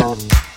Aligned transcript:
The 0.00 0.16
spirit 0.16 0.49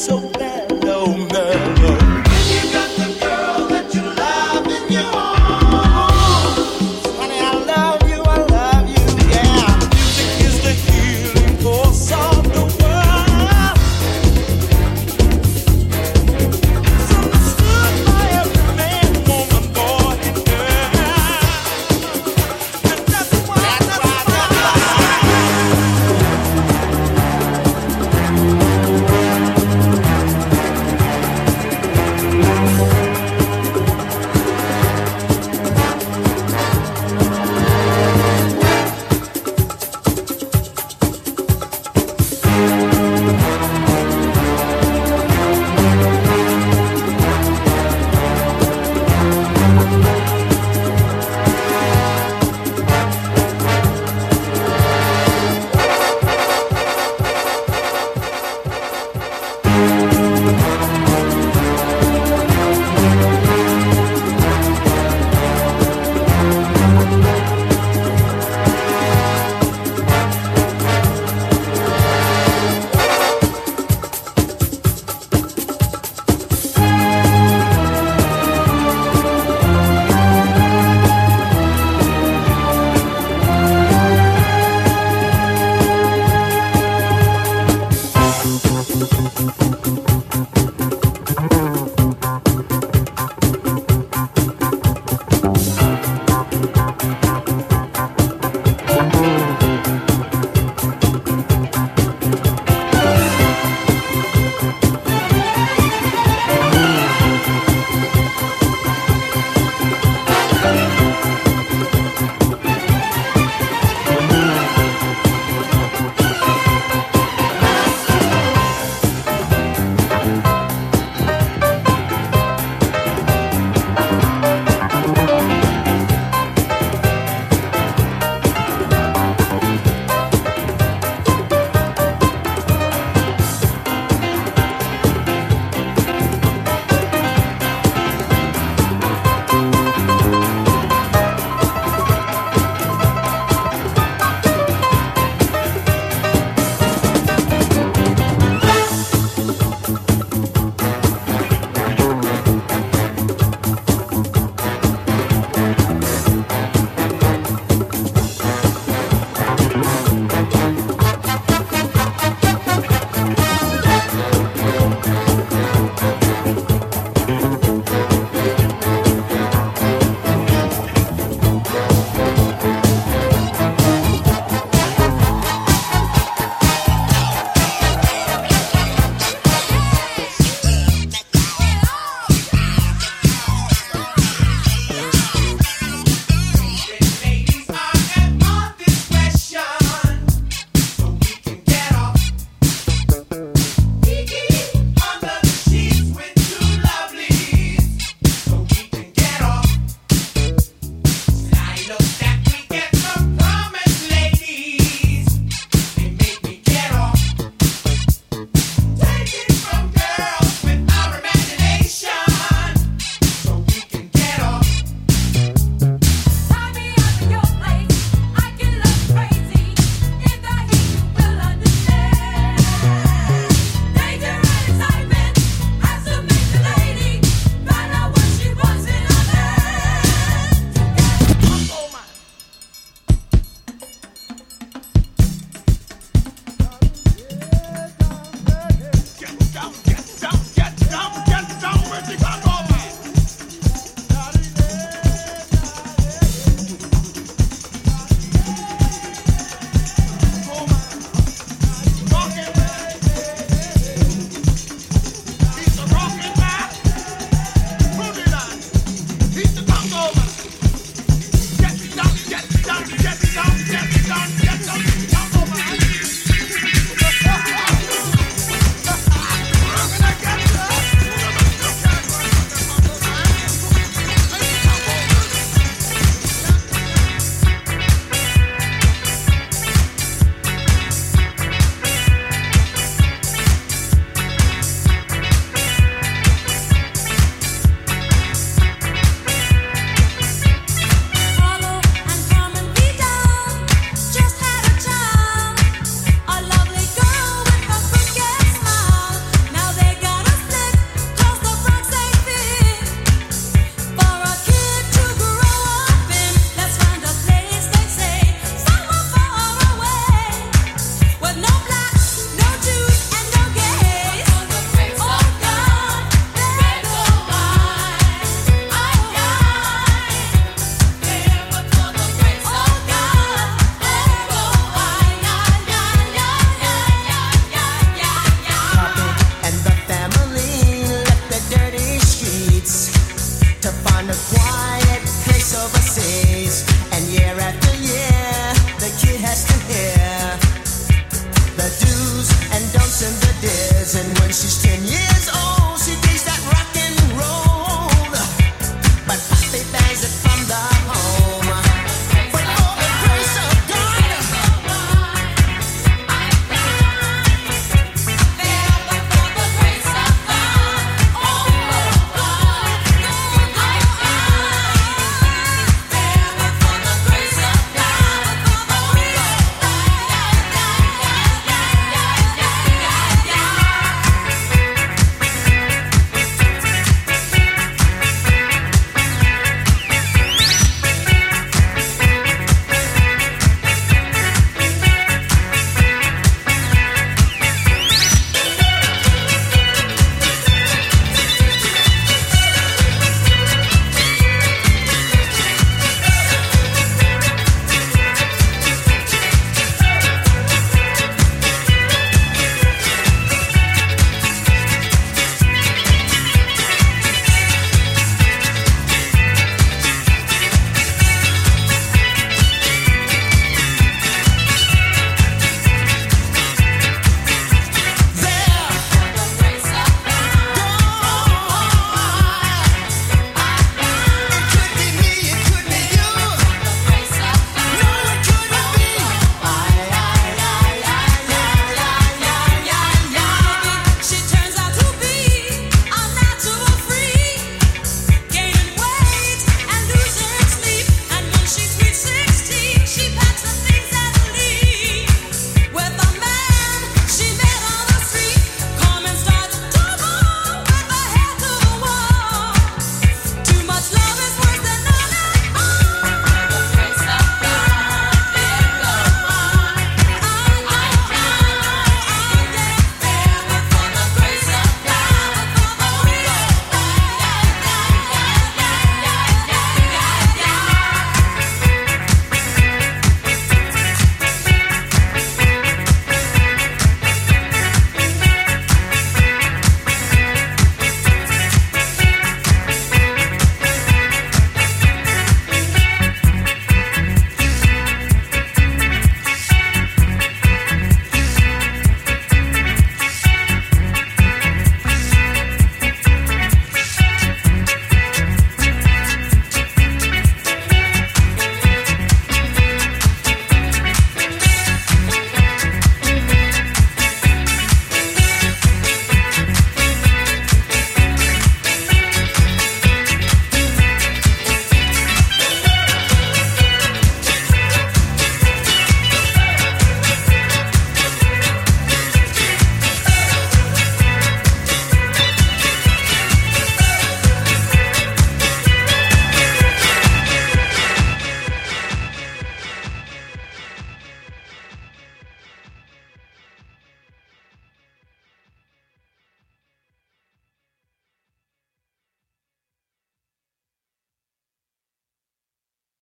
so 0.00 0.39